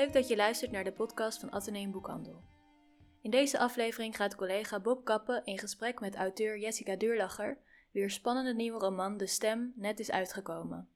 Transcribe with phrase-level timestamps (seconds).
[0.00, 2.42] Leuk dat je luistert naar de podcast van Atheneum Boekhandel.
[3.22, 7.58] In deze aflevering gaat collega Bob Kappen in gesprek met auteur Jessica Duurlacher,
[7.90, 10.88] wier spannende nieuwe roman De Stem net is uitgekomen.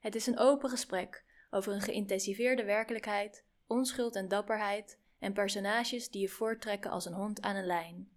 [0.00, 6.20] Het is een open gesprek over een geïntensiveerde werkelijkheid, onschuld en dapperheid en personages die
[6.20, 8.08] je voorttrekken als een hond aan een lijn.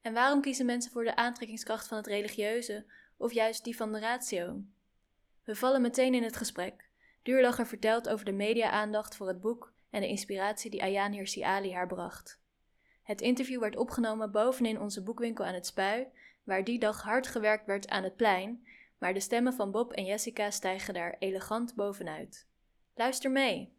[0.00, 2.84] En waarom kiezen mensen voor de aantrekkingskracht van het religieuze
[3.16, 4.62] of juist die van de ratio?
[5.44, 6.90] We vallen meteen in het gesprek.
[7.22, 11.72] Duurlacher vertelt over de media-aandacht voor het boek en de inspiratie die Ayaan Hirsi Ali
[11.72, 12.40] haar bracht.
[13.02, 16.06] Het interview werd opgenomen bovenin onze boekwinkel aan het Spui,
[16.44, 18.66] waar die dag hard gewerkt werd aan het plein,
[18.98, 22.46] maar de stemmen van Bob en Jessica stijgen daar elegant bovenuit.
[22.94, 23.72] Luister mee!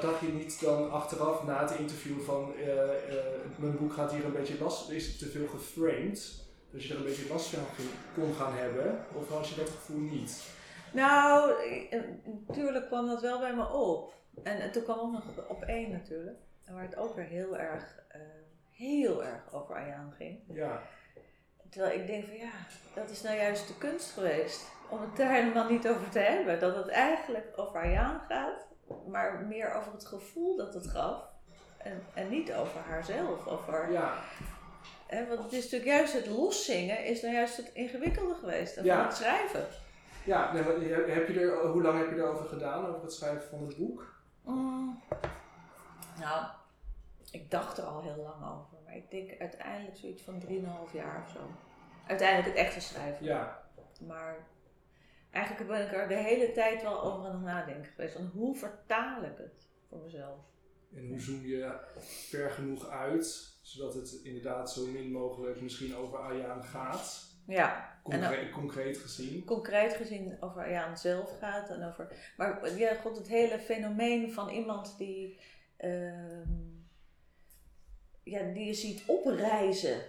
[0.00, 2.74] Dacht je niet dan achteraf na het interview van uh, uh,
[3.56, 7.04] mijn boek gaat hier een beetje last, is te veel geframed, dat je er een
[7.04, 7.64] beetje last van
[8.14, 10.56] kon gaan hebben, of had je dat gevoel niet?
[10.92, 11.52] Nou,
[12.46, 14.14] natuurlijk kwam dat wel bij me op.
[14.42, 16.38] En, en toen kwam ook nog op één natuurlijk,
[16.70, 18.22] waar het ook weer heel erg, uh,
[18.70, 20.40] heel erg over Ayaan ging.
[20.48, 20.82] Ja.
[21.70, 22.50] Terwijl ik denk van ja,
[22.94, 24.66] dat is nou juist de kunst geweest.
[24.88, 26.60] Om het daar helemaal niet over te hebben.
[26.60, 28.67] Dat het eigenlijk over Ayaan gaat
[29.06, 31.22] maar meer over het gevoel dat het gaf.
[31.76, 33.46] En, en niet over haarzelf.
[33.46, 34.14] Over, ja.
[35.06, 38.74] Hè, want het is natuurlijk juist het loszingen is nou juist het ingewikkelde geweest.
[38.74, 39.04] Dan ja.
[39.04, 39.66] het schrijven.
[40.24, 43.76] Ja, heb je er, hoe lang heb je erover gedaan, over het schrijven van het
[43.76, 44.16] boek?
[44.44, 45.02] Mm.
[46.20, 46.46] nou,
[47.30, 48.78] ik dacht er al heel lang over.
[48.84, 51.40] Maar ik denk uiteindelijk zoiets van 3,5 jaar of zo.
[52.06, 53.24] Uiteindelijk het echte schrijven.
[53.24, 53.62] Ja.
[54.06, 54.46] Maar
[55.30, 58.14] eigenlijk ben ik er de hele tijd wel over aan het nadenken geweest.
[58.14, 60.38] Van hoe vertaal ik het voor mezelf?
[60.94, 66.18] En hoe zoom je ver genoeg uit, zodat het inderdaad zo min mogelijk misschien over
[66.18, 67.26] Ayaan gaat?
[67.46, 67.96] Ja.
[68.02, 69.44] Concreet, concreet gezien.
[69.44, 71.70] Concreet gezien over Ayaan zelf gaat.
[71.70, 75.38] En over, maar ja, god, het hele fenomeen van iemand die,
[75.80, 76.48] uh,
[78.22, 80.00] ja, die je ziet opreizen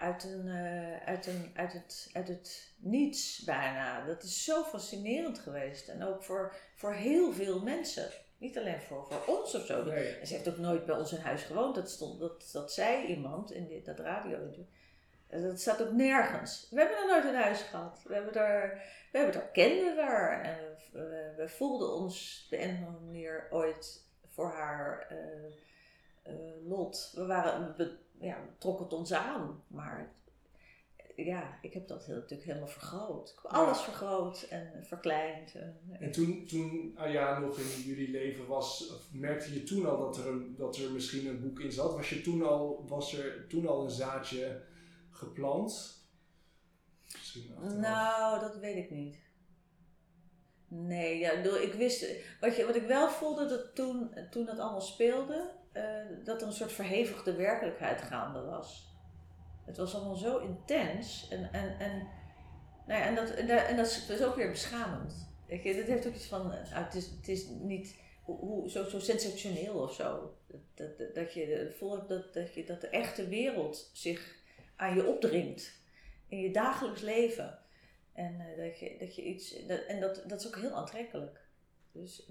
[0.00, 4.06] uit, een, uh, uit, een, uit, het, uit het niets bijna.
[4.06, 5.88] Dat is zo fascinerend geweest.
[5.88, 8.10] En ook voor, voor heel veel mensen.
[8.38, 9.84] Niet alleen voor, voor ons of zo.
[9.84, 10.26] Nee.
[10.26, 11.74] Ze heeft ook nooit bij ons in huis gewoond.
[11.74, 14.38] Dat, stond, dat, dat zei iemand in dit, dat radio.
[15.28, 16.68] Dat staat ook nergens.
[16.70, 18.02] We hebben er nooit een huis gehad.
[18.06, 18.82] We hebben er,
[19.12, 20.42] we hebben er kenden daar.
[20.42, 20.58] En
[20.92, 25.52] we, we, voelden ons op een of andere manier ooit voor haar uh,
[26.64, 27.12] lot.
[27.14, 27.74] We waren
[28.20, 29.62] ja, trok het ons aan.
[29.66, 30.14] Maar
[31.16, 33.28] ja, ik heb dat natuurlijk helemaal vergroot.
[33.28, 35.54] Ik heb alles vergroot en verkleind.
[35.54, 40.18] En, en toen, toen Aya nog in jullie leven was, merkte je toen al dat
[40.18, 41.94] er, een, dat er misschien een boek in zat?
[41.94, 44.62] Was, je toen al, was er toen al een zaadje
[45.10, 46.00] geplant?
[47.76, 49.20] nou, dat weet ik niet.
[50.68, 52.06] Nee, ja, ik wist,
[52.40, 55.84] wat, je, wat ik wel voelde dat toen, toen dat allemaal speelde, uh,
[56.24, 58.96] dat er een soort verhevigde werkelijkheid gaande was.
[59.64, 62.08] Het was allemaal zo intens en, en, en,
[62.86, 65.30] nou ja, en, dat, en, dat, is ook weer beschamend.
[65.46, 68.98] Ik, dat heeft ook iets van, nou, het, is, het is niet hoe, zo, zo
[68.98, 70.34] sensationeel of zo.
[70.46, 74.36] Dat, dat, dat je voelt dat, dat, je, dat de echte wereld zich
[74.76, 75.80] aan je opdringt
[76.28, 77.58] in je dagelijks leven.
[78.12, 81.40] En uh, dat je, dat je iets, en dat, dat is ook heel aantrekkelijk.
[81.92, 82.30] Dus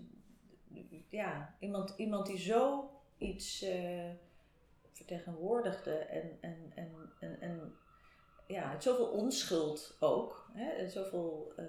[1.09, 2.89] ja, iemand, iemand die zo
[3.21, 4.09] iets uh,
[4.91, 7.75] vertegenwoordigde en, en, en, en, en
[8.47, 11.65] ja, zoveel onschuld ook, hè, en zoveel uh,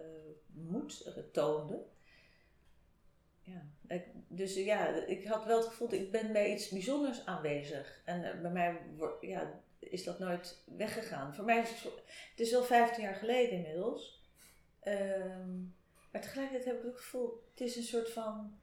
[0.47, 1.85] moed toonde.
[3.43, 3.63] Ja,
[4.29, 8.03] dus ja, ik had wel het gevoel dat ik ben bij iets bijzonders aanwezig.
[8.05, 8.81] En uh, bij mij
[9.21, 11.35] ja, is dat nooit weggegaan.
[11.35, 11.93] Voor mij is het,
[12.31, 14.21] het is wel 15 jaar geleden inmiddels.
[14.85, 15.77] Um,
[16.13, 18.59] maar tegelijkertijd heb ik het gevoel, het is een soort van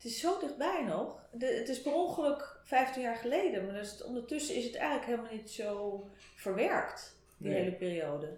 [0.00, 1.18] het is zo dichtbij nog.
[1.32, 5.32] De, het is per ongeluk 15 jaar geleden, maar dus ondertussen is het eigenlijk helemaal
[5.32, 6.04] niet zo
[6.34, 8.36] verwerkt, die hele periode.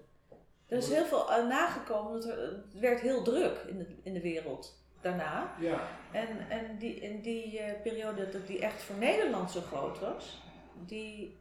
[0.67, 4.79] Er is heel veel nagekomen, het, het werd heel druk in de, in de wereld
[5.01, 5.55] daarna.
[5.61, 5.89] Ja.
[6.13, 10.43] En, en die, in die uh, periode dat die echt voor Nederland zo groot was,
[10.87, 11.39] die,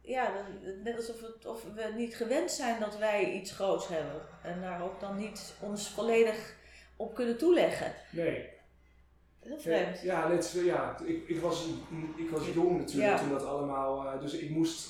[0.00, 0.32] ja,
[0.82, 4.20] net alsof het, of we niet gewend zijn dat wij iets groots hebben.
[4.42, 6.54] En daar ook dan niet ons volledig
[6.96, 7.92] op kunnen toeleggen.
[8.10, 8.53] Nee.
[9.44, 10.00] Heel vreemd.
[10.00, 11.68] Ja, net, ja ik, ik, was,
[12.16, 14.04] ik was jong natuurlijk toen dat allemaal.
[14.04, 14.88] Uh, dus ik moest.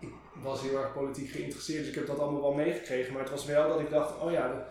[0.00, 3.12] Ik was heel erg politiek geïnteresseerd, dus ik heb dat allemaal wel meegekregen.
[3.12, 4.66] Maar het was wel dat ik dacht: oh ja,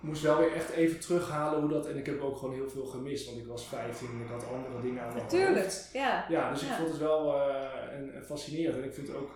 [0.00, 1.86] moest wel weer echt even terughalen hoe dat.
[1.86, 4.44] En ik heb ook gewoon heel veel gemist, want ik was 15 en ik had
[4.52, 6.26] andere dingen aan mijn Natuurlijk, ja.
[6.28, 8.76] Ja, dus ik vond het wel eh, een, een fascinerend.
[8.76, 9.30] En ik vind ook.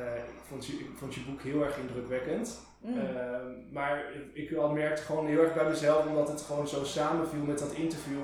[0.00, 2.58] Eh, ik, vond je, ik vond je boek heel erg indrukwekkend.
[2.80, 2.98] Mm.
[2.98, 7.42] Ehm, maar ik, ik merkte gewoon heel erg bij mezelf, omdat het gewoon zo samenviel
[7.42, 8.22] met dat interview.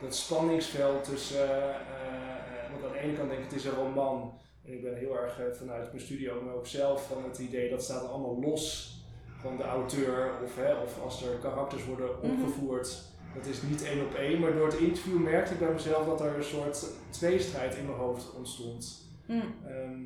[0.00, 1.50] Dat spanningsveld tussen.
[1.50, 4.38] eh, eh, want aan de ene kant denk ik, het is een roman.
[4.64, 7.70] En ik ben heel erg vanuit mijn studie ook, maar ook zelf van het idee
[7.70, 8.92] dat staat allemaal los
[9.40, 10.30] van de auteur.
[10.44, 12.30] Of, hè, of als er karakters worden Mhm.
[12.32, 13.02] opgevoerd.
[13.34, 14.40] Dat is niet één op één.
[14.40, 17.98] Maar door het interview merkte ik bij mezelf dat er een soort tweestrijd in mijn
[17.98, 19.08] hoofd ontstond.
[19.26, 19.54] Mm.
[19.66, 20.00] Ehm,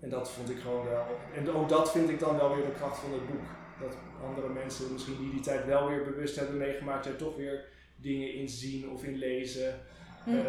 [0.00, 1.06] en dat vond ik gewoon wel.
[1.34, 3.46] En ook dat vind ik dan wel weer de kracht van het boek.
[3.80, 7.64] Dat andere mensen misschien die die tijd wel weer bewust hebben meegemaakt, er toch weer
[7.96, 9.80] dingen in zien of in lezen.
[10.24, 10.38] Mm.
[10.38, 10.44] Eh,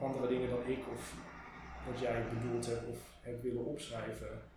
[0.00, 1.14] andere dingen dan ik of
[1.90, 4.50] wat jij bedoeld hebt of hebt willen opschrijven.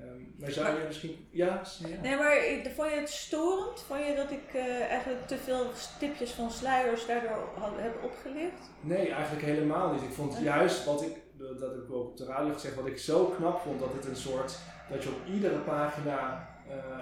[0.00, 1.26] Ehm, maar zou je misschien.
[1.30, 1.62] Ja?
[1.78, 2.00] ja.
[2.00, 2.36] Nee, maar
[2.74, 3.80] vond je het storend?
[3.80, 8.70] Vond je dat ik eh, eigenlijk te veel tipjes van sluiers daardoor had, heb opgelicht?
[8.80, 10.02] Nee, eigenlijk helemaal niet.
[10.02, 12.98] Ik vond juist wat ik, dat heb ik ook op de radio gezegd, wat ik
[12.98, 14.58] zo knap vond, dat het een soort,
[14.90, 16.98] dat je op iedere pagina, eh,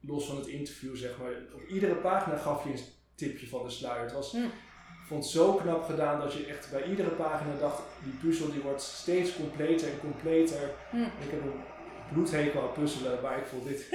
[0.00, 2.84] los van het interview zeg maar, op iedere pagina gaf je een
[3.14, 4.02] tipje van de sluier.
[4.02, 4.50] Het was, ik
[5.06, 8.60] vond het zo knap gedaan dat je echt bij iedere pagina dacht, die puzzel die
[8.60, 10.70] wordt steeds completer en completer.
[10.92, 11.60] Ik heb een
[12.12, 13.86] bloedhekel aan puzzelen, maar ik vond dit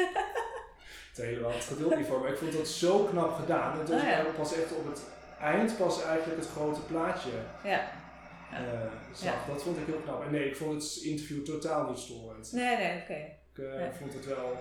[1.10, 2.20] het helemaal het geduld niet voor.
[2.20, 3.80] Maar ik vond dat zo knap gedaan.
[3.80, 4.20] En toen Oh ja.
[4.20, 5.02] ik pas echt op het
[5.40, 7.30] eind pas eigenlijk het grote plaatje
[7.64, 7.92] Ja.
[8.52, 8.60] Eh,
[9.14, 9.46] zag.
[9.48, 10.24] Dat vond ik heel knap.
[10.26, 12.52] En nee, ik vond het interview totaal niet storend.
[12.52, 13.14] Nee, nee, oké.
[13.54, 14.58] Ik eh, vond het wel,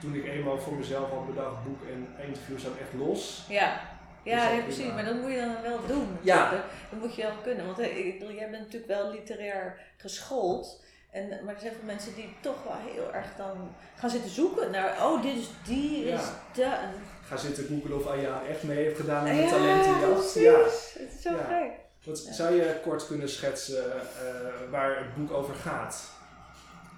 [0.00, 3.44] toen ik eenmaal voor mezelf had bedacht, boek en interview staan echt los.
[3.48, 3.80] Ja.
[4.24, 4.76] Dus Ja, precies.
[4.80, 4.94] prima.
[4.94, 6.16] Maar dat moet je dan wel doen.
[6.22, 6.50] Ja.
[6.90, 7.66] Dat moet je wel kunnen.
[7.66, 10.84] Want eh, ik bedoel, jij bent natuurlijk wel literair geschoold.
[11.10, 14.70] En, maar er zijn veel mensen die toch wel heel erg dan gaan zitten zoeken
[14.70, 16.14] naar, oh, dit is die, Ja.
[16.14, 16.24] is
[16.54, 16.76] de.
[17.24, 20.12] Ga zitten googlen of Ayaan echt mee heeft gedaan in de Ja, talentenjacht.
[20.14, 20.42] precies.
[20.42, 20.58] Ja.
[21.02, 21.70] Het is zo gek.
[22.04, 22.32] Wat, Ja.
[22.32, 26.10] Zou je kort kunnen schetsen eh, waar het boek over gaat?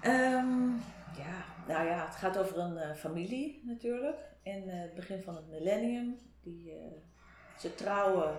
[0.01, 0.69] Ehm,
[1.17, 4.17] ja, nou ja, het gaat over een eh, familie natuurlijk.
[4.43, 6.17] In eh, het begin van het millennium.
[6.41, 6.73] Die,
[7.59, 8.35] ze trouwen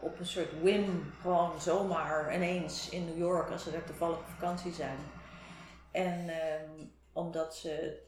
[0.00, 4.28] op een soort whim, gewoon zomaar ineens in New York als ze daar toevallig op
[4.28, 4.96] vakantie zijn.
[5.90, 8.02] En ehm, omdat ze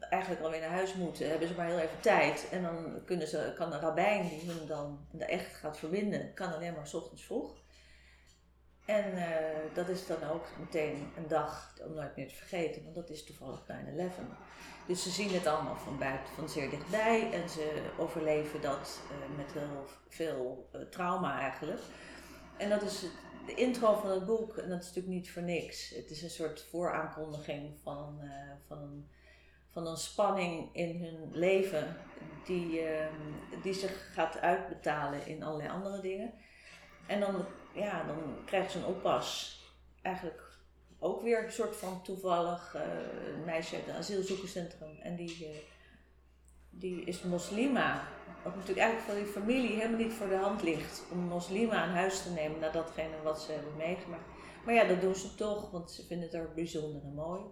[0.00, 2.48] eigenlijk alweer naar huis moeten, hebben ze maar heel even tijd.
[2.50, 6.54] En dan kunnen ze, kan een rabbijn die hun dan de echt gaat verbinden, kan
[6.54, 7.62] alleen maar 's ochtends vroeg.
[8.84, 12.94] En eh, dat is dan ook meteen een dag om nooit meer te vergeten, want
[12.94, 13.64] dat is toevallig 9-11.
[14.86, 19.36] Dus ze zien het allemaal van buiten, van zeer dichtbij en ze overleven dat eh,
[19.36, 21.80] met heel veel eh, trauma eigenlijk.
[22.56, 23.06] En dat is
[23.46, 25.90] de intro van het boek, en dat is natuurlijk niet voor niks.
[25.90, 29.08] Het is een soort vooraankondiging van, eh, van, een,
[29.72, 31.96] van een spanning in hun leven
[32.44, 33.06] die, eh,
[33.62, 36.32] die zich gaat uitbetalen in allerlei andere dingen.
[37.06, 37.44] En dan,
[37.74, 39.58] ja, dan krijgen ze een oppas.
[40.02, 40.54] Eigenlijk
[40.98, 42.82] ook weer een soort van toevallig eh,
[43.44, 44.96] meisje uit een asielzoekerscentrum.
[45.02, 45.56] En die, eh,
[46.70, 48.08] die is moslima.
[48.44, 51.04] Wat natuurlijk eigenlijk voor die familie helemaal niet voor de hand ligt.
[51.12, 54.28] Om moslima aan huis te nemen na datgene wat ze hebben meegemaakt.
[54.64, 57.42] Maar ja, dat doen ze toch, want ze vinden het er bijzonder en mooi.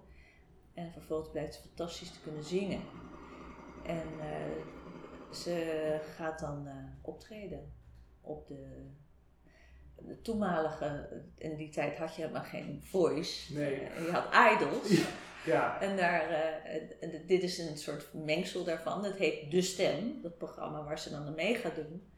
[0.75, 2.81] En vervolgens blijkt ze fantastisch te kunnen zingen.
[3.83, 4.65] En eh,
[5.35, 7.73] ze gaat dan eh, optreden
[8.21, 8.91] op de,
[10.07, 13.55] de toenmalige, in die tijd had je helemaal geen voice.
[13.55, 13.75] Nee.
[13.75, 15.01] Eh, je had idols.
[15.45, 19.03] Ja, En daar, eh, dit is een soort mengsel daarvan.
[19.03, 22.11] Dat heet De Stem, dat programma waar ze dan aan mee gaat doen.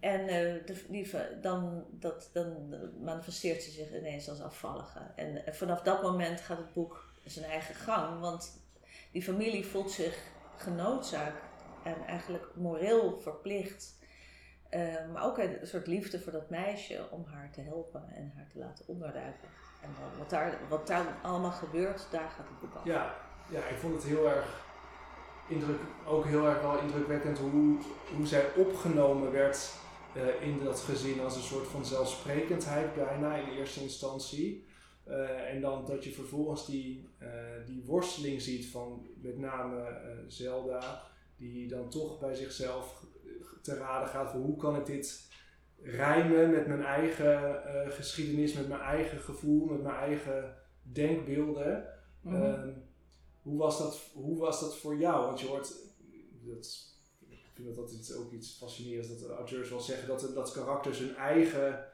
[0.00, 1.10] En eh, de, die,
[1.40, 5.00] dan, dat, dan manifesteert ze zich ineens als afvallige.
[5.16, 8.20] En vanaf dat moment gaat het boek zijn eigen gang.
[8.20, 8.62] Want
[9.12, 10.18] die familie voelt zich
[10.56, 11.42] genoodzaakt
[11.84, 13.96] en eigenlijk moreel verplicht.
[14.74, 18.48] Eh, maar ook een soort liefde voor dat meisje om haar te helpen en haar
[18.52, 19.48] te laten onderduiken.
[19.82, 23.14] En dan, wat, daar, wat daar allemaal gebeurt, daar gaat het boek ja,
[23.50, 24.64] ja, ik vond het heel erg
[25.48, 27.78] indruk, ook heel erg wel indrukwekkend hoe,
[28.16, 29.72] hoe zij opgenomen werd
[30.14, 34.66] eh, in dat gezin als een soort van zelfsprekendheid bijna in eerste instantie.
[35.04, 37.08] Eh, en dan dat je vervolgens die,
[37.66, 41.02] die worsteling ziet van met name Zelda,
[41.36, 43.04] die dan toch bij zichzelf
[43.62, 45.32] te raden gaat van hoe kan ik dit
[45.82, 51.86] rijmen met mijn eigen eh, geschiedenis, met mijn eigen gevoel, met mijn eigen denkbeelden.
[52.20, 52.34] Mhm.
[52.34, 52.68] Ehm,
[53.42, 55.26] hoe, was dat, hoe was dat voor jou?
[55.26, 55.74] Want je hoort,
[56.44, 56.92] dat,
[57.28, 60.98] ik vind dat altijd ook iets fascinerends, dat de auteurs wel zeggen dat, dat karakters
[60.98, 61.84] hun eigen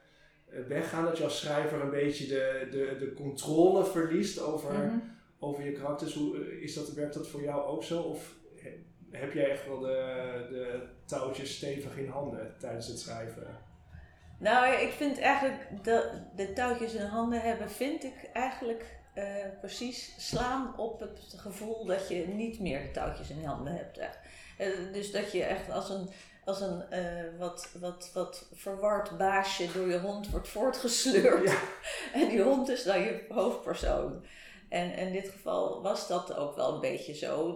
[0.45, 1.05] eh, weg gaan.
[1.05, 4.97] Dat je als schrijver een beetje de, de, de controle verliest over, Mhm.
[5.39, 6.13] over je karakters.
[6.13, 8.01] Hoe, eh, is dat, werkt dat voor jou ook zo?
[8.01, 8.35] Of
[9.11, 13.57] heb jij echt wel de, de touwtjes stevig in handen tijdens het schrijven?
[14.37, 19.25] Nou, ik vind eigenlijk de, de touwtjes in handen hebben, vind ik eigenlijk eh,
[19.59, 23.97] precies slaan op het gevoel dat je niet meer de touwtjes in handen hebt.
[23.97, 24.19] Echt.
[24.57, 26.09] Eh, dus dat je echt als een,
[26.45, 31.49] als een eh, wat, wat, wat verward baasje door je hond wordt voortgesleurd.
[31.49, 31.59] Ja.
[32.21, 34.25] En die hond is dan je hoofdpersoon.
[34.71, 37.55] En in dit geval was dat ook wel een beetje zo.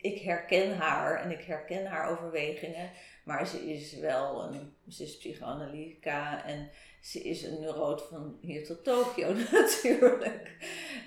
[0.00, 2.90] Ik, herken haar en ik herken haar overwegingen.
[3.24, 6.70] Maar ze is wel een, ze is psychoanalytica en
[7.00, 10.56] ze is een neuroot van hier tot Tokio natuurlijk.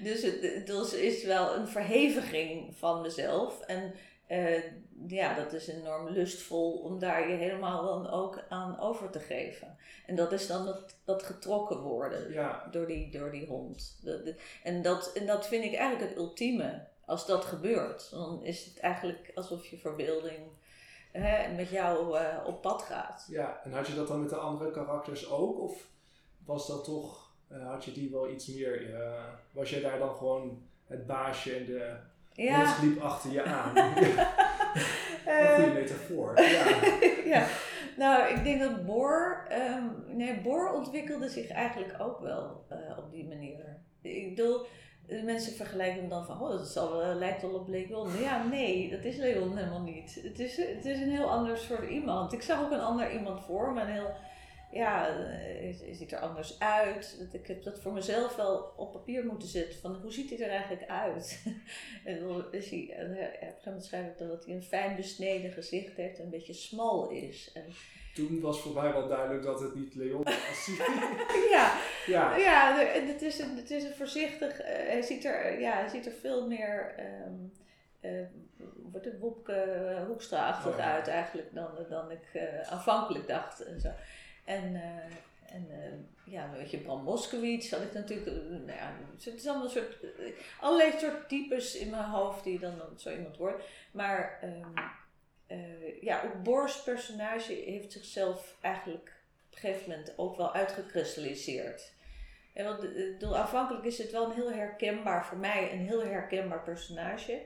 [0.04, 3.62] Dus het, dus is wel een verheviging van mezelf.
[3.62, 3.94] En
[4.28, 4.64] uh,
[5.08, 9.78] ja, dat is enorm lustvol om daar je helemaal dan ook aan over te geven.
[10.06, 14.00] En dat is dan dat, dat getrokken worden Ja, door, die, door die hond.
[14.04, 16.86] Dat- dat- en, dat, en dat vind ik eigenlijk het ultieme.
[17.06, 20.40] Als dat gebeurt, dan is het eigenlijk alsof je verbeelding
[21.12, 23.26] hè, met jou eh, op pad gaat.
[23.30, 23.62] ja.
[23.64, 25.60] En had je dat dan met de andere karakters ook?
[25.60, 25.88] Of
[26.46, 30.16] was dat toch, eh, had je die wel iets meer, eh, was jij daar dan
[30.16, 31.96] gewoon het baasje en de
[32.34, 33.76] Ja, liep achter je aan?
[35.26, 36.42] eh, Een goede metafoor.
[36.42, 36.66] Ja.
[37.36, 37.48] ja.
[37.98, 43.12] Nou, ik denk dat Boor, ehm, nee, Boor ontwikkelde zich eigenlijk ook wel eh, op
[43.12, 43.78] die manier.
[44.02, 44.66] Ik bedoel,
[45.08, 48.10] de mensen vergelijken hem dan van, oh, dat zal, lijkt wel op Leon.
[48.20, 50.20] Ja, nee, dat is Leon helemaal niet.
[50.24, 52.34] Het is, het is een heel ander soort iemand.
[52.34, 54.12] Ik zag ook een ander iemand voor me, een heel,
[54.74, 57.16] ja, eh, is- ziet er anders uit.
[57.20, 60.40] Dat- Ik heb dat voor mezelf wel op papier moeten zetten, van hoe ziet hij
[60.40, 61.44] er eigenlijk uit?
[62.06, 64.56] en dan is hij, en, eh, op een gegeven moment schrijf ik dan dat hij
[64.56, 67.52] een fijn besneden gezicht heeft en een beetje smal is.
[67.54, 67.64] En,
[68.14, 70.70] Toen was voor mij wel duidelijk dat het niet Leon was.
[71.52, 74.60] ja, ja, Ja, het is een, het is een voorzichtig.
[74.60, 76.94] eh, hij, ziet er, ja, hij ziet er veel meer.
[78.02, 78.12] eh,
[78.92, 80.94] wordt het Wopke eh, Hoekstra-achtig Oh, ja.
[80.94, 83.64] uit eigenlijk dan, dan ik eh, aanvankelijk dacht.
[83.64, 83.90] En, zo.
[84.44, 88.28] En, eh, en eh, ja, weet je, Bram Moskowitz had ik natuurlijk.
[88.28, 89.98] eh, nou ja, het is allemaal een soort.
[90.60, 93.64] allerlei soort types in mijn hoofd die dan zo iemand wordt.
[93.92, 94.88] Maar ehm,
[95.48, 99.12] eh, ja, ook Boris personage heeft zichzelf eigenlijk
[99.50, 101.92] op een gegeven moment ook wel uitgekristalliseerd.
[102.54, 106.64] En want, bedoel, aanvankelijk is het wel een heel herkenbaar, voor mij een heel herkenbaar
[106.64, 107.42] personage.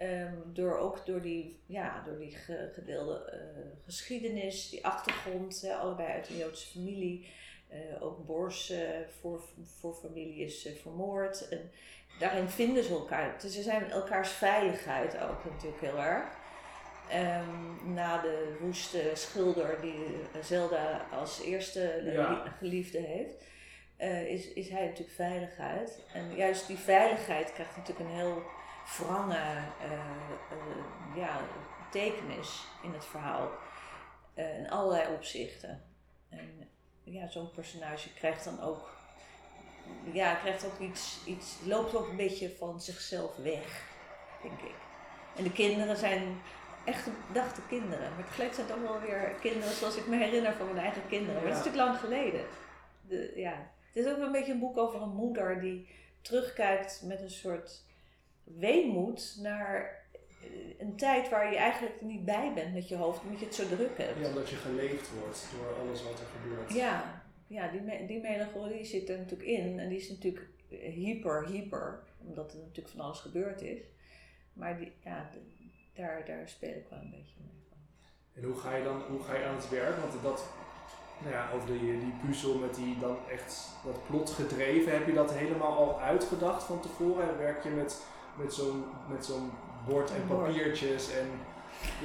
[0.00, 3.38] Ehm, door ook door die, ja, door die ge- gedeelde eh,
[3.84, 7.28] geschiedenis, die achtergrond, hè, allebei uit een Joodse familie.
[7.68, 8.78] Eh, ook Bors eh,
[9.20, 9.42] voor,
[9.78, 11.48] voor familie is eh, vermoord.
[11.48, 11.70] En
[12.18, 13.36] daarin vinden ze elkaar.
[13.40, 16.24] Dus ze zijn elkaars veiligheid ook natuurlijk heel erg.
[17.10, 20.04] Ehm, na de woeste schilder die
[20.34, 22.54] eh, Zelda als eerste eh, Ja.
[22.58, 23.44] geliefde heeft,
[23.96, 26.02] eh, is, is hij natuurlijk veiligheid.
[26.14, 28.42] En juist die veiligheid krijgt natuurlijk een heel
[28.98, 29.98] wrange eh, eh,
[31.14, 31.40] ja,
[31.84, 33.50] betekenis in het verhaal.
[34.34, 35.82] Eh, in allerlei opzichten.
[36.28, 36.68] En
[37.04, 38.90] ja, zo'n personage krijgt dan ook,
[40.12, 43.82] ja, krijgt ook iets, iets, loopt ook een beetje van zichzelf weg,
[44.42, 44.74] denk ik.
[45.36, 46.40] En de kinderen zijn
[46.84, 48.14] echt bedachte kinderen.
[48.14, 51.06] Maar tegelijk zijn het ook wel weer kinderen zoals ik me herinner van mijn eigen
[51.08, 51.34] kinderen.
[51.34, 52.44] Maar het is natuurlijk lang geleden.
[53.08, 53.70] De, ja.
[53.92, 55.88] Het is ook een beetje een boek over een moeder die
[56.20, 57.84] terugkijkt met een soort
[58.58, 60.04] weemoed naar
[60.42, 63.54] eh, een tijd waar je eigenlijk niet bij bent met je hoofd, omdat je het
[63.54, 64.18] zo druk hebt.
[64.20, 66.72] ja, omdat je geleefd wordt door alles wat er gebeurt.
[66.72, 69.78] Ja, ja die, me- die melancholie zit er natuurlijk in.
[69.78, 72.02] En die is natuurlijk eh, hyper, hyper.
[72.26, 73.78] Omdat er natuurlijk van alles gebeurd is.
[74.52, 77.48] Maar die, ja, de- daar, daar speel ik wel een beetje mee.
[78.34, 79.96] En hoe ga je dan hoe ga je aan het werk?
[79.96, 80.48] Want dat,
[81.20, 85.12] nou ja, over die, die puzzel met die dan echt dat plot gedreven, heb je
[85.12, 87.28] dat helemaal al uitgedacht van tevoren?
[87.28, 88.02] En werk je met,
[88.42, 89.50] met zo'n met zo'n
[89.88, 91.26] bord en papiertjes en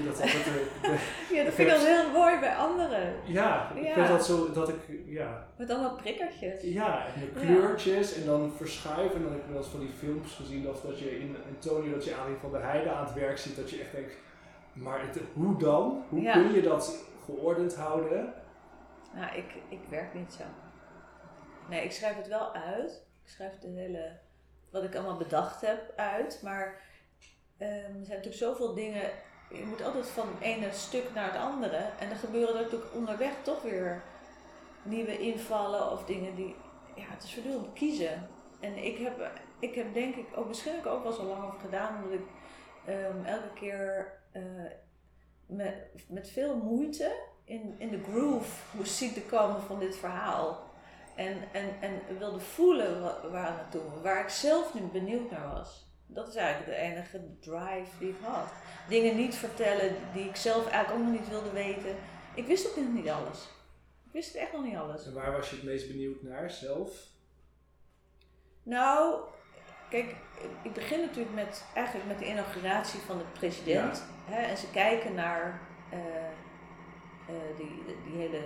[0.05, 0.23] dat de,
[0.81, 3.13] de- Ja, dat vind ik al heel mooi bij anderen.
[3.25, 4.75] ja, ik vind dat zo dat ik
[5.05, 6.61] ja, Met allemaal prikkertjes.
[6.63, 7.45] ja, en de Ja.
[7.45, 9.15] kleurtjes en dan verschuiven.
[9.15, 11.93] En dan heb ik wel eens van die films gezien of dat je in Antonio
[11.93, 14.13] dat je Arie van der Heijden aan het werk ziet, dat je echt denkt,
[14.73, 16.03] maar het, hoe dan?
[16.09, 16.33] Hoe Ja.
[16.33, 18.33] kun je dat geordend houden?
[19.13, 20.43] Nou, ik, ik werk niet zo.
[21.69, 23.03] Nee, ik schrijf het wel uit.
[23.23, 24.11] Ik schrijf de hele,
[24.75, 26.39] wat ik allemaal bedacht heb uit.
[26.43, 26.81] Maar
[27.57, 29.09] ehm, er zijn natuurlijk zoveel dingen.
[29.49, 31.89] Je moet altijd van het ene stuk naar het andere.
[31.99, 34.03] En er gebeuren er natuurlijk onderweg toch weer
[34.83, 36.55] nieuwe invallen of dingen die.
[36.95, 38.27] Ja, het is voortdurend kiezen.
[38.59, 42.03] En ik heb, ik heb denk ik ook misschien ook wel zo lang over gedaan,
[42.03, 42.25] omdat ik
[42.85, 44.41] ehm, elke keer eh,
[45.45, 45.75] met,
[46.07, 50.64] met veel moeite in, in de groove moest zien te komen van dit verhaal.
[51.15, 55.83] En, en, en wilde voelen wa- waar het waar ik zelf nu benieuwd naar was.
[56.07, 58.47] Dat is eigenlijk de enige drive die ik had.
[58.89, 61.95] Dingen niet vertellen die ik zelf eigenlijk ook nog niet wilde weten.
[62.35, 63.47] Ik wist ook nog niet alles.
[64.05, 65.05] Ik wist echt nog niet alles.
[65.05, 66.89] En waar was je het meest benieuwd naar zelf?
[68.63, 69.19] Nou,
[69.89, 70.15] kijk,
[70.63, 74.03] ik begin natuurlijk met, eigenlijk met de inauguratie van de president.
[74.25, 75.99] Hè, en ze kijken naar eh,
[77.27, 78.41] eh, die, die hele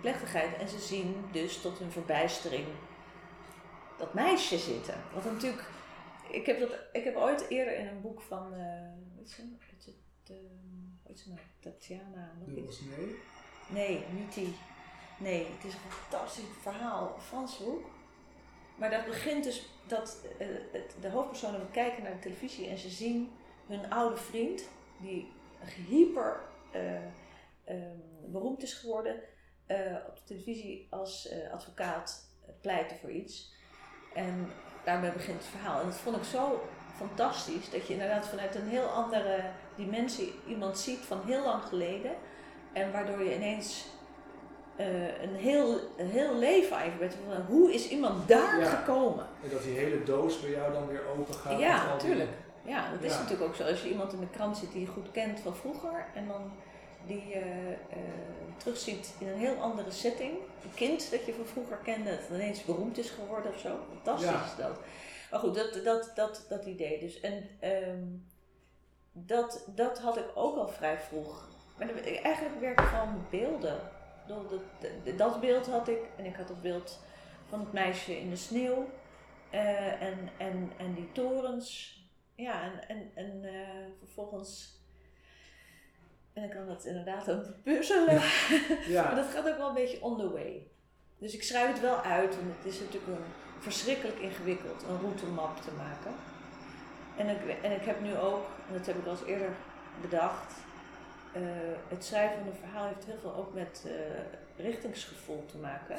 [0.00, 2.66] plechtigheid en ze zien dus tot hun verbijstering
[3.98, 4.94] dat meisje zitten.
[5.12, 5.64] Wat natuurlijk,
[6.30, 8.58] ik heb, dat, ik heb ooit eerder in een boek van, uh,
[9.36, 10.48] je, weet je, de,
[11.06, 12.80] weet je nou, Tatjana, nog iets.
[12.80, 13.16] nee.
[13.68, 14.54] Nee, niet die.
[15.18, 17.86] Nee, het is een fantastisch verhaal, Frans boek.
[18.74, 22.88] Maar dat begint dus dat eh, het, de hoofdpersonen kijken naar de televisie en ze
[22.88, 23.30] zien
[23.66, 25.32] hun oude vriend, die
[25.88, 26.82] hyper eh,
[27.64, 29.20] ehm, beroemd is geworden,
[29.66, 29.76] eh,
[30.08, 32.28] op de televisie als eh, advocaat
[32.60, 33.52] pleiten voor iets.
[34.14, 34.50] En
[34.84, 35.80] daarmee begint het verhaal.
[35.80, 36.60] En dat vond ik zo
[36.96, 39.44] fantastisch, dat je inderdaad vanuit een heel andere
[39.76, 42.12] dimensie iemand ziet van heel lang geleden.
[42.72, 43.86] En waardoor je ineens
[44.76, 47.24] eh, een, heel, een heel leven eigenlijk bent.
[47.34, 48.64] Van, hoe is iemand daar Ja.
[48.70, 49.26] gekomen?
[49.42, 51.58] En dat die hele doos bij jou dan weer open gaat.
[51.60, 52.30] Ja, die- natuurlijk.
[52.64, 53.62] Ja, dat is natuurlijk ook zo.
[53.64, 56.52] Als je iemand in de krant ziet die je goed kent van vroeger en dan
[57.06, 57.98] die je eh,
[58.56, 60.32] terugziet in een heel andere setting.
[60.64, 63.78] Een kind dat je van vroeger kende, dat ineens beroemd is geworden of zo.
[63.92, 64.44] Fantastisch Ja.
[64.44, 64.78] is dat.
[65.30, 67.20] Maar goed, dat, dat, dat, dat idee dus.
[67.20, 68.04] En ehm,
[69.12, 71.48] dat, dat had ik ook al vrij vroeg.
[71.78, 71.88] Maar
[72.22, 72.80] eigenlijk werk
[73.12, 73.80] met beelden.
[75.16, 77.00] Dat beeld had ik en ik had het beeld
[77.48, 78.86] van het meisje in de sneeuw.
[79.50, 81.98] eh, en, en, en die torens.
[82.34, 84.82] Ja, en, en, en eh, vervolgens.
[86.34, 88.14] En ik kan dat inderdaad ook puzzelen.
[88.14, 90.66] Maar Ja, dat gaat ook wel een beetje on the way.
[91.18, 93.24] Dus ik schrijf het wel uit, want het is natuurlijk een
[93.58, 96.12] verschrikkelijk ingewikkeld, een routemap te maken.
[97.16, 99.50] En ik, en ik heb nu ook, en dat heb ik al eens eerder
[100.00, 100.54] bedacht,
[101.32, 101.42] eh,
[101.88, 105.96] het schrijven van een verhaal heeft heel veel ook met eh, richtingsgevoel te maken.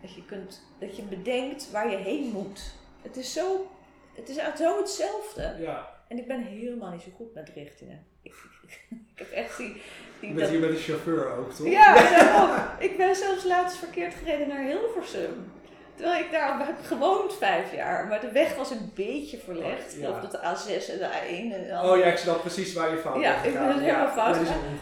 [0.00, 2.74] Dat je, kunt, dat je bedenkt waar je heen moet.
[3.02, 3.70] Het is zo,
[4.14, 5.62] het is eigenlijk zo hetzelfde.
[5.62, 5.92] ja.
[6.08, 8.06] En ik ben helemaal niet zo goed met richtingen.
[8.22, 8.34] Ik,
[9.14, 9.72] ik, heb echt die...
[10.20, 11.68] die Je bent dat- hier met de chauffeur ook, toch?
[11.68, 12.50] ja, daarom.
[12.78, 15.52] ik ben zelfs laatst verkeerd gereden naar Hilversum.
[15.96, 18.06] Terwijl ik daar heb gewoond vijf jaar.
[18.06, 19.92] Maar de weg was een beetje verlegd.
[19.92, 20.06] Oh, Ik ja.
[20.06, 22.96] geloof dat de A6 en de A1 en Oh ja, ik snap precies waar je
[22.96, 24.36] fout Ja, ik ben dus helemaal fout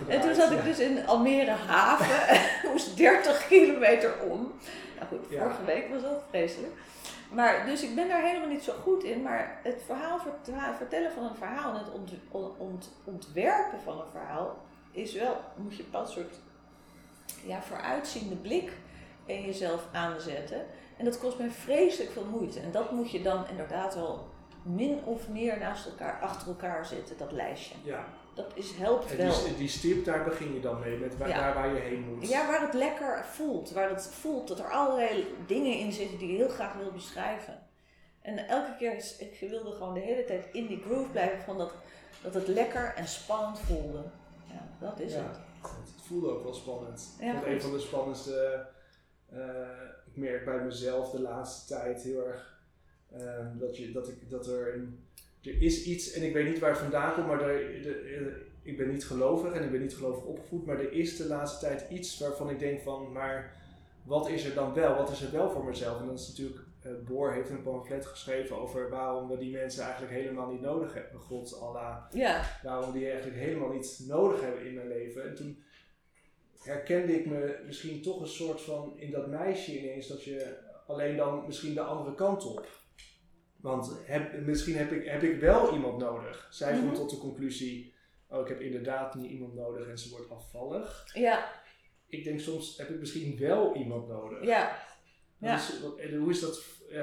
[0.09, 2.29] En toen zat ik dus in Almere Haven.
[2.37, 2.41] en
[2.71, 4.53] moest 30 kilometer om.
[4.99, 6.73] Nou goed, vorige week was dat vreselijk.
[7.35, 9.23] Maar dus ik ben daar helemaal niet zo goed in.
[9.23, 10.19] Maar het verhaal
[10.77, 14.57] vertellen van een verhaal en het ont, ont- ont- ontwerpen van een verhaal
[14.91, 16.35] is wel, moet je pas soort
[17.47, 18.73] ja, vooruitziende blik
[19.27, 20.67] in jezelf aanzetten.
[20.97, 22.61] En dat kost mij vreselijk veel moeite.
[22.61, 24.29] En dat moet je dan inderdaad wel
[24.63, 27.75] min of meer naast elkaar, achter elkaar zetten, dat lijstje.
[27.83, 29.45] Ja, Dat is, helpt en wel.
[29.45, 31.39] die, die stip, daar begin je dan mee, met waar, Ja.
[31.39, 32.29] daar waar je heen moet.
[32.29, 33.71] Ja, waar het lekker voelt.
[33.71, 37.59] Waar het voelt dat er allerlei dingen in zitten die je heel graag wil beschrijven.
[38.23, 41.59] En elke keer, is, ik wilde gewoon de hele tijd in die groove blijven van
[41.59, 41.73] dat,
[42.23, 44.03] dat het lekker en spannend voelde.
[44.53, 45.19] Ja, dat is Ja.
[45.19, 45.37] het.
[45.63, 47.09] Het voelde ook wel spannend.
[47.21, 48.67] Ja, een van de spannendste.
[49.31, 49.39] eh,
[50.07, 52.61] ik merk bij mezelf de laatste tijd heel erg
[53.13, 53.21] eh,
[53.55, 55.07] dat, je, dat, ik, dat er een.
[55.45, 58.43] Er is iets, en ik weet niet waar het vandaan komt, maar er, er- er-
[58.63, 61.67] ik ben niet gelovig en ik ben niet gelovig opgevoed, maar er is de laatste
[61.67, 63.61] tijd iets waarvan ik denk van, maar
[64.05, 64.97] wat is er dan wel?
[64.97, 66.01] Wat is er wel voor mezelf?
[66.01, 69.83] En dat is natuurlijk, eh, Boor heeft een pamflet geschreven over waarom we die mensen
[69.83, 71.21] eigenlijk helemaal niet nodig hebben.
[71.21, 75.29] God, Allah, Ja, waarom die eigenlijk helemaal niet nodig hebben in mijn leven.
[75.29, 75.63] En toen
[76.59, 81.17] herkende ik me misschien toch een soort van in dat meisje ineens dat je alleen
[81.17, 82.67] dan misschien de andere kant op.
[83.63, 86.49] Want heb, misschien heb ik, heb ik wel iemand nodig.
[86.51, 86.83] Zij Mhm.
[86.85, 87.95] komt tot de conclusie,
[88.29, 91.11] oh ik heb inderdaad niet iemand nodig en ze wordt afvallig.
[91.15, 91.51] ja,
[92.07, 94.45] Ik denk soms heb ik misschien wel iemand nodig.
[94.45, 94.79] ja.
[95.39, 96.99] Dus, en hoe is dat, eh,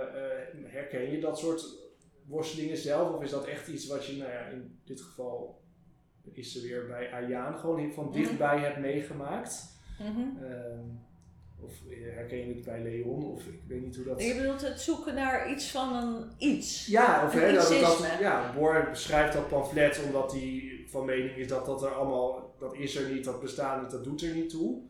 [0.00, 1.64] eh, herken je dat soort
[2.26, 3.14] worstelingen zelf?
[3.14, 5.60] Of is dat echt iets wat je, nou ja, in dit geval
[6.32, 8.12] is ze weer bij Ayaan gewoon van Mhm.
[8.12, 9.76] dichtbij hebt meegemaakt?
[9.98, 10.44] Mhm.
[10.44, 10.84] Ehm,
[11.64, 11.72] of
[12.14, 13.24] herken je het bij Leon?
[13.32, 14.22] Of ik weet niet hoe dat...
[14.24, 16.86] Je bedoelt het zoeken naar iets van een iets.
[16.86, 21.48] Ja, of hè, dat, dat, ja, Boor beschrijft dat pamflet omdat hij van mening is
[21.48, 24.50] dat dat er allemaal, dat is er niet, dat bestaat niet, dat doet er niet
[24.50, 24.80] toe.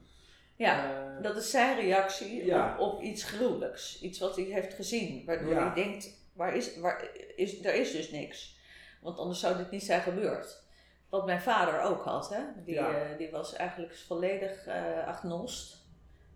[0.57, 0.85] Ja,
[1.17, 2.77] Eh, dat is zijn reactie Ja.
[2.79, 4.01] op, op iets gruwelijks.
[4.01, 5.23] Iets wat hij heeft gezien.
[5.27, 5.73] Waardoor Ja.
[5.73, 8.57] hij denkt, waar is, waar is, er is dus niks.
[9.01, 10.61] Want anders zou dit niet zijn gebeurd.
[11.09, 12.29] Wat mijn vader ook had.
[12.31, 12.41] Hè?
[12.65, 12.91] Die, Ja.
[12.95, 15.82] eh, die was eigenlijk volledig eh agnost.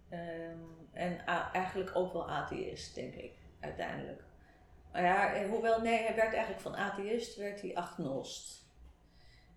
[0.09, 0.59] Ehm,
[0.93, 4.23] en eigenlijk ook wel atheïst, denk ik, uiteindelijk.
[4.93, 8.65] Maar ja, eh, hoewel, nee, hij werd eigenlijk van atheïst, werd hij agnost.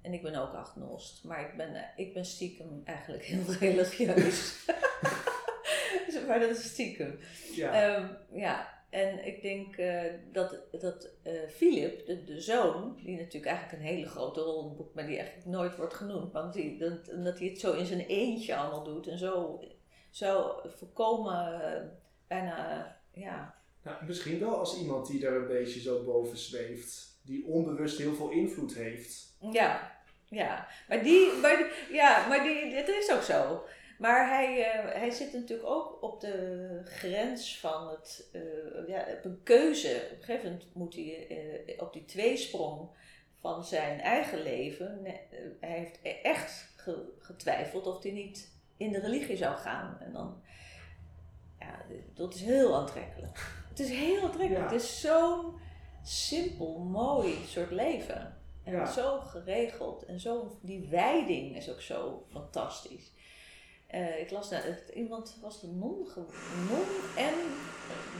[0.01, 4.57] En ik ben ook agnost, maar ik ben, eh, ik ben stiekem eigenlijk heel religieus.
[6.27, 7.19] Maar dat is stiekem.
[7.55, 7.71] Ja.
[7.71, 11.09] Ehm, ja, en ik denk eh, dat, dat
[11.49, 15.05] Philip, de, de zoon, die natuurlijk eigenlijk een hele grote rol in het boek, maar
[15.05, 18.55] die eigenlijk nooit wordt genoemd, want die, dat, omdat hij het zo in zijn eentje
[18.55, 19.59] allemaal doet en zo,
[20.09, 21.81] zo voorkomen eh,
[22.27, 27.45] bijna, ja, Nou, misschien wel als iemand die er een beetje zo boven zweeft, die
[27.45, 29.35] onbewust heel veel invloed heeft.
[29.51, 29.97] Ja,
[30.29, 30.67] ja.
[30.87, 33.63] Maar die, maar die, ja, maar die, dit is ook zo.
[33.99, 39.25] Maar hij, eh, hij zit natuurlijk ook op de grens van het, eh, ja, op
[39.25, 40.01] een keuze.
[40.11, 42.89] Op een gegeven moment moet hij eh, op die tweesprong
[43.41, 45.05] van zijn eigen leven.
[45.05, 45.13] eh,
[45.59, 49.97] hij heeft e- echt ge- getwijfeld of hij niet in de religie zou gaan.
[49.99, 50.41] En dan,
[51.59, 51.75] ja,
[52.13, 53.39] dat is heel aantrekkelijk.
[53.69, 54.63] Het is heel aantrekkelijk.
[54.69, 54.71] Ja.
[54.73, 55.53] Het is zo'n
[56.03, 58.37] simpel, mooi soort leven.
[58.63, 58.85] En Ja.
[58.91, 60.05] zo geregeld.
[60.05, 63.11] En zo, die wijding is ook zo fantastisch.
[63.87, 64.63] Eh, ik las dat
[64.93, 66.07] iemand was de non,
[66.69, 67.33] non en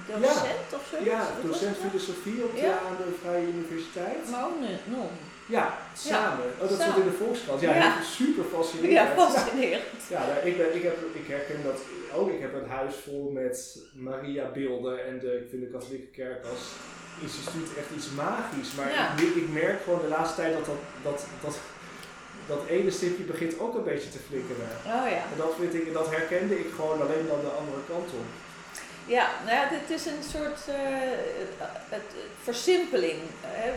[0.08, 1.04] docent of zo.
[1.04, 4.30] Ja, docent filosofie op de, aan de Vrije Universiteit.
[4.30, 5.08] Maar ook een non.
[5.50, 6.46] Ja, samen.
[6.62, 6.86] Oh, dat samen.
[6.94, 7.62] stond in de Volkskrant.
[7.62, 8.02] Ja, Ja.
[8.02, 8.94] super fascinerend.
[8.94, 9.84] Ja, fascinerend.
[10.10, 11.80] Ja, ik, ben, ik, heb, ik herken dat
[12.16, 12.30] ook.
[12.32, 16.62] Ik heb een huis vol met Maria-beelden en de, ik vind de katholieke kerk als
[17.22, 18.72] instituut echt iets magisch.
[18.78, 18.90] Maar
[19.26, 21.56] ik, ik merk gewoon de laatste tijd dat dat, dat, dat,
[22.48, 24.70] dat ene stipje begint ook een beetje te flikkeren.
[24.86, 25.22] Oh ja.
[25.32, 28.28] En dat, vind ik, dat herkende ik gewoon alleen dan de andere kant op.
[29.10, 30.76] Ja, nou ja, dit is een soort eh,
[31.89, 33.19] het, versimpeling.
[33.41, 33.69] Hè.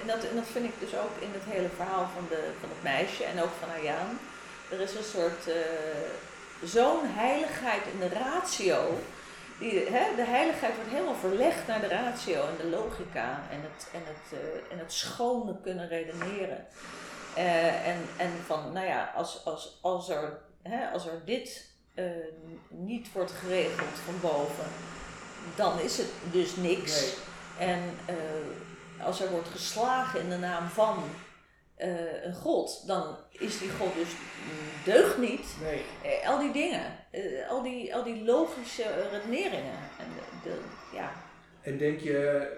[0.00, 2.68] En, dat, en dat vind ik dus ook in het hele verhaal van, de, van
[2.68, 4.18] het meisje en ook van Ayaan.
[4.70, 5.54] Er is een soort eh,
[6.62, 8.98] zo'n heiligheid in de ratio.
[9.58, 13.88] Die, hè, de heiligheid wordt helemaal verlegd naar de ratio en de logica en het,
[13.92, 16.66] en het, eh, en het schone kunnen redeneren.
[17.84, 22.04] En, en van, nou ja, als, als, als, er, hè, als er dit eh,
[22.68, 24.64] niet wordt geregeld van boven,
[25.56, 27.00] dan is het dus niks.
[27.00, 27.68] Nee.
[27.68, 31.02] En eh, als er wordt geslagen in de naam van
[31.74, 34.08] eh, een god, dan is die god dus
[34.84, 35.46] deugt niet.
[35.62, 35.82] Nee.
[36.26, 36.82] Al die dingen,
[37.48, 39.78] al, die, al die logische redeneringen.
[39.98, 40.06] En
[40.42, 41.12] de, de- ja.
[41.62, 42.48] En denk je,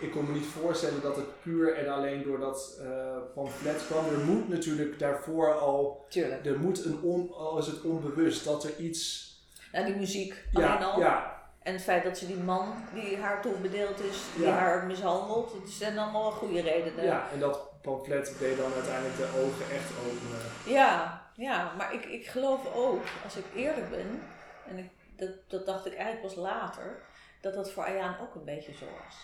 [0.00, 4.04] ik kon me niet voorstellen dat het puur en alleen door dat eh pamflet kwam.
[4.06, 6.46] Er moet natuurlijk daarvoor al, Tuurlijk.
[6.46, 9.24] er moet een on, al is het onbewust, dat er iets...
[9.72, 10.98] Nou, die muziek alleen Ja, al.
[11.00, 14.52] ja, En het feit dat ze die man die haar toebedeeld is, die Ja.
[14.52, 17.04] haar mishandelt, dat zijn allemaal goede redenen.
[17.04, 20.74] ja, en dat pamflet deed dan uiteindelijk de ogen echt openen.
[20.74, 24.22] Ja, ja, maar ik, ik geloof ook, als ik eerlijk ben,
[24.68, 27.02] en ik, dat, dat dacht ik eigenlijk pas later,
[27.40, 29.16] dat dat voor Ayaan ook een beetje zo was.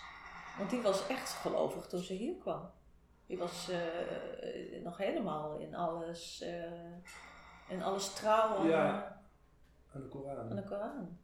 [0.59, 2.71] Want die was echt gelovig toen ze hier kwam.
[3.27, 6.93] Die was eh, nog helemaal in alles, eh,
[7.69, 9.21] in alles trouw aan, Ja.
[9.95, 10.51] Aan de Koran.
[10.51, 11.19] aan de Koran.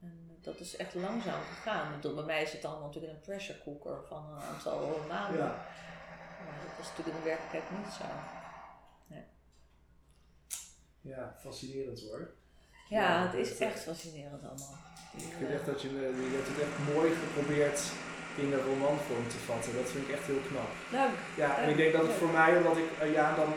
[0.00, 1.92] En dat is echt langzaam gegaan.
[1.94, 5.38] Bedoel, bij mij is het allemaal natuurlijk in een pressure cooker van een aantal maanden.
[5.40, 5.66] Ja.
[6.44, 8.04] Maar dat is natuurlijk in de werkelijkheid niet zo.
[11.00, 12.34] ja, fascinerend hoor.
[12.88, 14.76] Ja, Ja, het is echt fascinerend allemaal.
[15.16, 17.92] Ik vind echt dat je, eh, je hebt het echt mooi geprobeerd
[18.36, 19.70] in een romanvorm te vatten.
[19.80, 20.70] Dat vind ik echt heel knap.
[20.96, 23.50] nou, Ja, en ik denk dat het voor mij, omdat ik eh, ja, dan,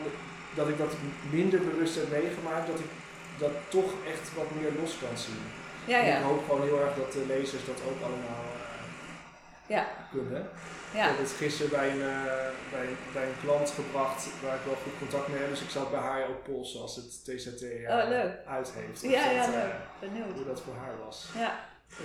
[0.54, 0.92] dat ik dat
[1.30, 2.90] minder bewust heb meegemaakt, dat ik
[3.38, 5.42] dat toch echt wat meer los kan zien.
[5.84, 6.16] ja, En ja.
[6.18, 10.48] ik hoop gewoon heel erg dat de lezers dat ook allemaal eh, Ja, kunnen.
[10.92, 11.06] Ik ja.
[11.08, 14.98] heb het gisteren bij een, eh, bij, bij een klant gebracht waar ik wel goed
[14.98, 15.48] contact mee heb.
[15.50, 19.02] Dus ik zal het bij haar ook polsen als het TZT eh, Oh, uit heeft.
[19.02, 19.74] Ja, dat, ja, leuk.
[20.00, 20.34] Benieuwd.
[20.34, 21.28] hoe dat voor haar was.
[21.38, 21.58] Ja,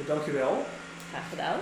[0.05, 0.65] dankjewel.
[1.11, 1.59] graag gedaan.